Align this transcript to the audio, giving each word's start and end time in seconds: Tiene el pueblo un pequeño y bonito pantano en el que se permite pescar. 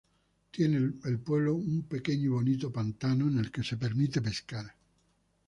Tiene 0.49 0.93
el 1.05 1.19
pueblo 1.19 1.53
un 1.53 1.83
pequeño 1.83 2.23
y 2.23 2.27
bonito 2.29 2.73
pantano 2.73 3.27
en 3.27 3.37
el 3.37 3.51
que 3.51 3.61
se 3.63 3.77
permite 3.77 4.19
pescar. 4.19 4.73